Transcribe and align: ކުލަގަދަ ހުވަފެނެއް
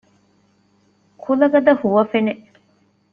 ކުލަގަދަ 1.21 1.71
ހުވަފެނެއް 1.81 2.43